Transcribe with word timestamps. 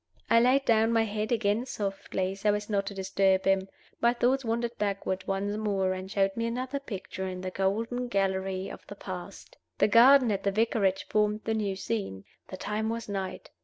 I 0.31 0.39
laid 0.39 0.65
down 0.65 0.91
my 0.91 1.03
head 1.03 1.31
again 1.31 1.67
softly, 1.67 2.33
so 2.33 2.55
as 2.55 2.71
not 2.71 2.87
to 2.87 2.95
disturb 2.95 3.45
him. 3.45 3.69
My 4.01 4.15
thoughts 4.15 4.43
wandered 4.43 4.79
backward 4.79 5.27
once 5.27 5.55
more, 5.57 5.93
and 5.93 6.09
showed 6.09 6.35
me 6.35 6.47
another 6.47 6.79
picture 6.79 7.27
in 7.27 7.41
the 7.41 7.51
golden 7.51 8.07
gallery 8.07 8.67
of 8.67 8.81
the 8.87 8.95
past. 8.95 9.57
The 9.77 9.87
garden 9.87 10.31
at 10.31 10.41
the 10.41 10.51
Vicarage 10.51 11.05
formed 11.07 11.41
the 11.43 11.53
new 11.53 11.75
scene. 11.75 12.25
The 12.47 12.57
time 12.57 12.89
was 12.89 13.07
night. 13.07 13.51